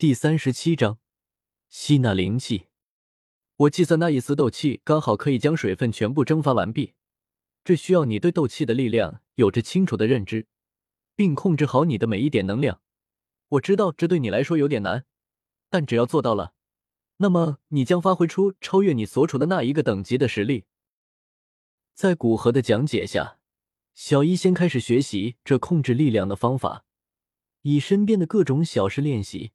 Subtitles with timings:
[0.00, 0.98] 第三十七章
[1.68, 2.68] 吸纳灵气。
[3.56, 6.94] 我计算那一丝斗气刚好可以将水分全部蒸发完毕，
[7.62, 10.46] 这需要你对斗气的力量有着清楚的认知，
[11.14, 12.80] 并控制好你的每一点能量。
[13.48, 15.04] 我知道这对你来说有点难，
[15.68, 16.54] 但只要做到了，
[17.18, 20.64] 那么你将发挥出超越你所处的那一个等级的实力。
[21.92, 23.36] 在古河的讲解下，
[23.92, 26.86] 小一先开始学习这控制力量的方法，
[27.60, 29.52] 以身边的各种小事练习。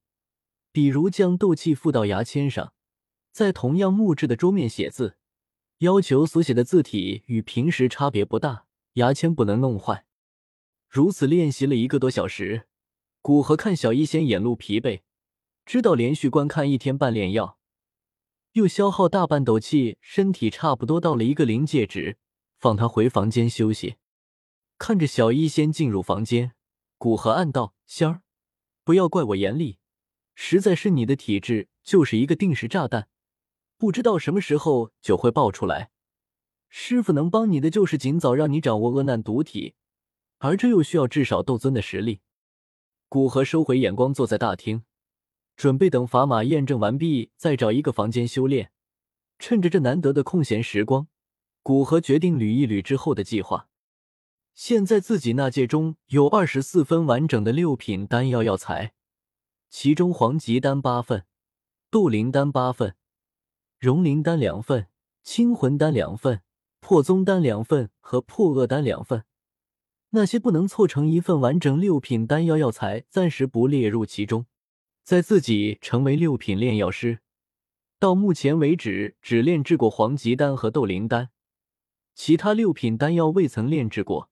[0.76, 2.74] 比如将斗气附到牙签上，
[3.32, 5.16] 在同样木质的桌面写字，
[5.78, 10.06] 要求所写的字体与平时差别不大，牙签不能弄坏。
[10.90, 12.68] 如此练习了一个多小时，
[13.22, 15.00] 古河看小医仙眼露疲惫，
[15.66, 17.58] 知道连续观看一天半炼药，
[18.52, 22.18] 又消耗大半斗气，身体差不多到了一个临界值，
[22.60, 23.96] 放他回房间休息。
[24.78, 26.52] 看着小医仙进入房间，
[26.98, 28.24] 古河暗道：“仙儿，
[28.84, 29.78] 不要怪我严厉。”
[30.36, 33.08] 实在是你的体质就是一个定时炸弹，
[33.78, 35.90] 不知道什么时候就会爆出来。
[36.70, 39.76] 师傅能帮你的就是尽早让你掌握恶难毒体，
[40.40, 42.20] 而这又需要至少斗尊的实力。
[43.08, 44.84] 古河收回眼光，坐在大厅，
[45.56, 48.72] 准备等砝码验证完毕，再找一个房间修炼。
[49.40, 51.08] 趁着这难得的空闲时光，
[51.64, 53.70] 古河决定捋一捋之后的计划。
[54.54, 58.94] 现在自己那界中有二十四分完整的六品丹药药材。
[59.70, 61.26] 其中黄极丹八份，
[61.90, 62.96] 斗灵丹八份，
[63.78, 64.88] 融灵丹两份，
[65.24, 66.42] 清魂丹两份，
[66.80, 69.26] 破宗丹两份和破厄丹两份。
[70.12, 74.46] 那些不能凑成一份完整六品丹药药材，暂时不列入其中。
[75.04, 77.20] 在自己成为六品炼药师
[78.00, 81.30] 到目前为止，只炼制过黄极丹和斗灵丹，
[82.14, 84.30] 其他六品丹药未曾炼制过。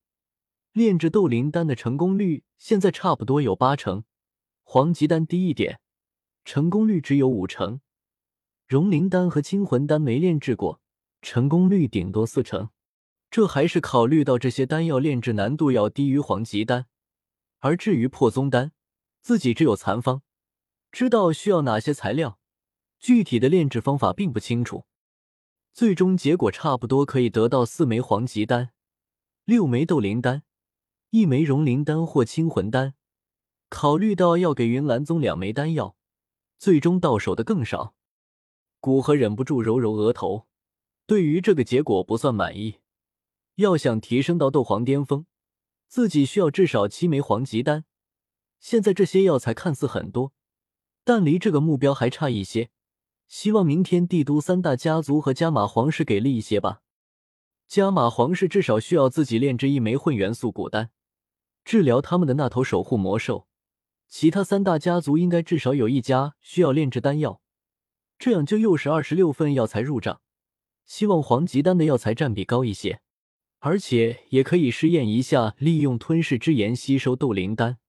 [0.71, 4.05] 炼制斗灵丹的成功率现在差不多有八成。
[4.73, 5.79] 黄级丹低一点，
[6.43, 7.77] 成功率只有五成；
[8.65, 10.81] 融灵丹和清魂丹没炼制过，
[11.21, 12.71] 成功率顶多四成。
[13.29, 16.87] 这还是考虑到这些丹药炼制难度要低于黄级丹。
[17.59, 18.71] 而至于破宗丹，
[19.21, 20.23] 自己只有残方，
[20.91, 22.39] 知道需要哪些材料，
[22.99, 24.85] 具体的炼制方法并不清楚。
[25.71, 28.71] 最终结果差不多可以得到四枚黄级丹，
[29.45, 30.41] 六枚斗灵丹，
[31.11, 32.95] 一枚融灵丹或清魂丹。
[33.73, 35.95] 考虑到要给云岚宗两枚丹药，
[36.59, 37.95] 最终到手的更少，
[38.79, 40.45] 古河忍不住揉揉额头，
[41.07, 42.75] 对于这个结果不算满意。
[43.55, 45.25] 要想提升到斗皇巅峰，
[45.87, 47.85] 自己需要至少七枚黄级丹。
[48.59, 50.33] 现在这些药材看似很多，
[51.03, 52.69] 但离这个目标还差一些。
[53.27, 56.83] 希望明天帝都三大家族和加玛皇室给力一些吧。
[57.67, 60.91] 加玛皇室至少需要自己炼制一枚混元素古丹，
[61.65, 63.47] 治疗他们的那头守护魔兽。
[64.15, 67.41] 其他三大家族应该至少有一家需要炼制丹药，
[68.19, 70.21] 这样就又是二十六份药材入账。
[70.85, 73.01] 希望黄级丹的药材占比高一些，
[73.57, 77.79] 而且也可以试验一下利用吞噬之炎吸收斗灵丹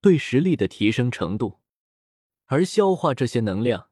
[0.00, 1.58] 对实力的提升程度。
[2.46, 3.88] 而消化这些能量，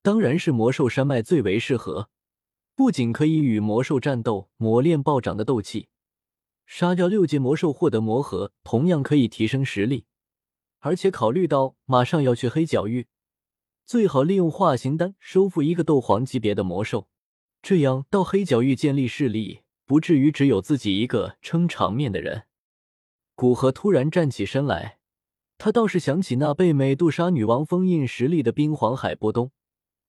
[0.00, 2.08] 当然是魔兽山脉最为适合，
[2.74, 5.88] 不仅可以与魔兽战斗磨练暴涨的斗气，
[6.64, 10.06] 杀掉六阶魔兽获得魔核，同样可以提升实力。
[10.80, 13.08] 而且考虑到马上要去黑角域，
[13.84, 17.08] 最好利用化形丹收复一个斗皇级别的魔兽，
[17.62, 22.44] 这样到黑角域建立势力，不至于只有自己一个撑场面的人。
[23.34, 24.98] 古河突然站起身来，
[25.58, 29.50] 他倒是想起那被美杜莎女王封印实力的冰皇海波东，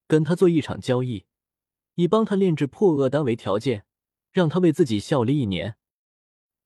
[0.06, 1.26] 跟他做一场交易，
[1.96, 3.84] 以帮他炼制破厄丹为条件，
[4.30, 5.76] 让他为自己效力一年。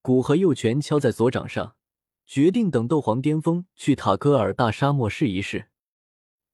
[0.03, 1.77] 古河右拳敲在左掌上。
[2.27, 5.69] 决定等斗皇巅峰去塔戈尔大沙漠试一试。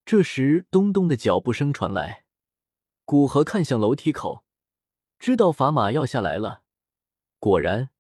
[0.05, 2.25] 这时，咚咚的脚步声传来，
[3.05, 4.45] 古河看向楼梯口，
[5.19, 6.63] 知道砝码要下来了。
[7.39, 7.91] 果然，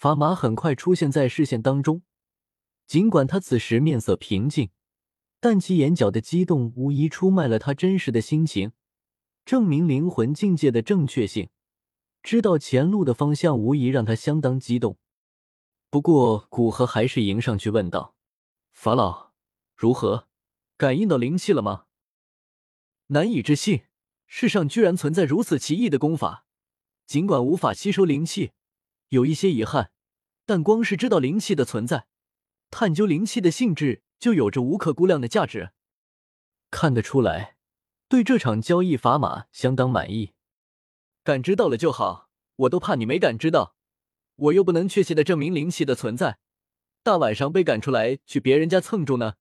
[0.00, 2.02] 砝码很快出现在视线当中。
[2.86, 4.70] 尽管他此时面色平静，
[5.40, 8.72] 但其眼角的激动无疑出卖了他真实的心情，
[9.44, 11.48] 证明灵魂境界的正确性。
[12.22, 14.98] 知道前路的方向，无疑让他相当激动。
[15.94, 18.16] 不过，古河还是迎上去问道
[18.74, 19.30] ：“法老，
[19.76, 20.26] 如何？
[20.76, 21.84] 感应到灵气了吗？”
[23.14, 23.84] 难以置信，
[24.26, 26.46] 世上居然存在如此奇异的功法。
[27.06, 28.50] 尽管无法吸收灵气，
[29.10, 29.92] 有一些遗憾，
[30.44, 32.08] 但光是知道灵气的存在，
[32.72, 35.70] 探究灵气的性质，就有着无可估量的价值。
[36.72, 37.56] 看得出来，
[38.08, 40.32] 对这场交易砝码相当满意。
[41.22, 43.76] 感知到了就好，我都怕你没感知到。
[44.36, 46.38] 我又不能确切的证明灵气的存在，
[47.02, 49.34] 大晚上被赶出来去别人家蹭住呢？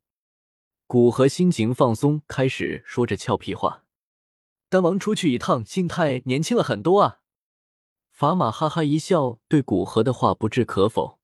[0.85, 3.85] 古河心情放松，开始说着俏皮话。
[4.69, 7.19] 丹王出去一趟，心态年轻了很多啊。
[8.11, 11.19] 法玛哈哈一笑，对古河的话不置可否。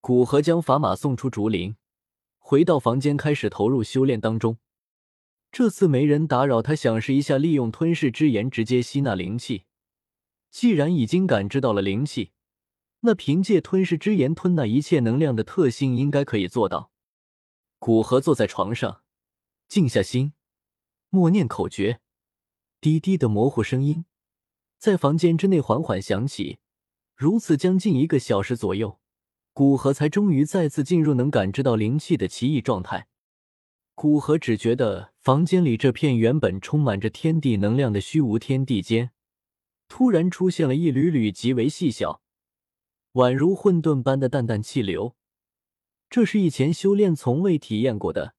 [0.00, 1.76] 古河将法玛送出竹林，
[2.38, 4.58] 回到房间，开始投入修炼当中。
[5.50, 9.64] 这次没人打扰他，想试一下利用吞噬之炎直接吸纳灵气。
[10.50, 12.32] 既然已经感知到了灵气，
[13.06, 16.90] 那凭借吞噬之炎吞纳一切能量的特性，应该可以做到。
[17.78, 19.02] 古河坐在床上，
[19.68, 20.32] 静下心，
[21.08, 22.00] 默念口诀，
[22.80, 24.06] 低低的模糊声音
[24.76, 26.58] 在房间之内缓缓响起。
[27.14, 28.98] 如此将近一个小时左右，
[29.52, 33.06] 古河才终于再次进入能感知到灵气的奇异状态。
[33.94, 39.12] 古河只觉得房间里这片原本充满着天地能量的虚无天地间，
[39.86, 42.20] 突然出现了一缕缕极为细小、
[43.16, 45.16] 宛如混沌般的淡淡气流。
[46.10, 48.34] 这是以前修炼从未体验过的。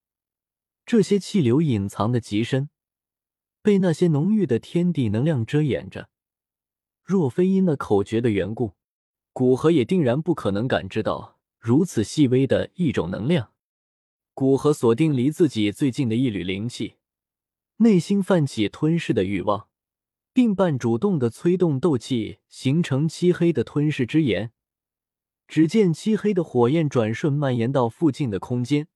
[0.86, 2.70] 这些气流隐藏的极深，
[3.64, 6.10] 被那些浓郁的天地能量遮掩着。
[7.04, 8.74] 若非因那口诀的缘故，
[9.34, 13.52] 古河也定然不可能感知到如此细微的一种能量。
[14.36, 16.98] 古河锁定离自己最近的一缕灵气，
[17.78, 19.70] 内心泛起吞噬的欲望，
[20.32, 24.54] 并半主动的催动斗气，形成漆黑的吞噬之炎。
[25.48, 28.88] 只见漆黑的火焰转瞬蔓延到附近的空间，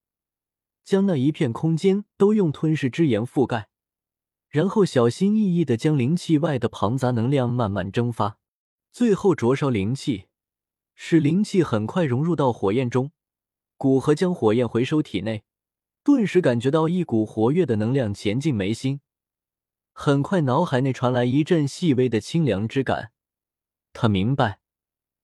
[0.84, 3.70] 将那一片空间都用吞噬之炎覆盖，
[4.50, 8.38] 然后小心翼翼的将灵气外的庞杂能量慢慢蒸发，
[8.92, 10.26] 最后灼烧灵气，
[10.94, 13.12] 使灵气很快融入到火焰中。
[13.78, 15.44] 古河将火焰回收体内，
[16.04, 19.02] 顿时感觉到一股活跃的能量前进眉心。
[19.94, 23.12] 很快，脑海内传来一阵细微的清凉之感。
[23.94, 24.61] 他明白，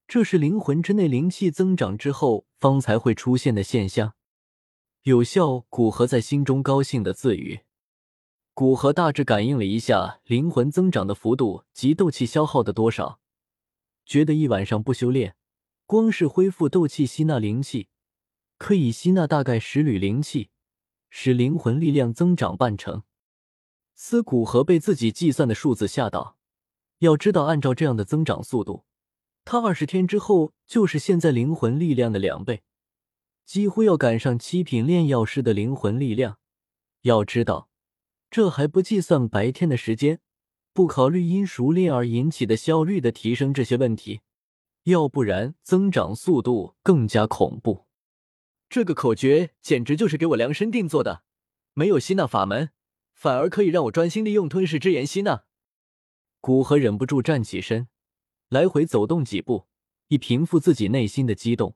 [0.07, 4.13] 这是灵魂之内灵气增长之后方才会出现的现象。
[5.03, 7.59] 有效，古河在心中高兴的自语。
[8.53, 13.19] 古河大致感应了一下灵魂增长的幅度及斗气消耗的多少，
[14.05, 15.35] 觉得一晚上不修炼，
[15.85, 17.89] 光是恢复斗气、吸纳灵气。
[18.57, 20.49] 可以吸纳大概十缕灵气，
[21.09, 23.03] 使灵魂力量增长半成。
[23.93, 26.37] 司古河被自己计算的数字吓到。
[26.99, 28.85] 要知道，按照这样的增长速度，
[29.49, 32.63] 他二十天之后就是现在灵魂力量的两倍，
[33.45, 36.37] 几乎要赶上七品炼药师的灵魂力量。
[37.03, 37.69] 要知道，
[38.29, 40.19] 这还不计算白天的时间，
[40.73, 44.19] 不考虑因熟练而引起的效率的提升这些问题，
[44.83, 47.85] 要不然增长速度更加恐怖。
[48.67, 51.23] 这个口诀简直就是给我量身定做的，
[51.73, 52.71] 没有吸纳法门，
[53.13, 55.45] 反而可以让我专心利用吞噬之炎吸纳。
[56.41, 57.87] 古河忍不住站起身，
[58.49, 59.65] 来回走动几步，
[60.07, 61.75] 以平复自己内心的激动。